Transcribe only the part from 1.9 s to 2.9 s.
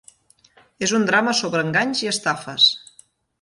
i estafes.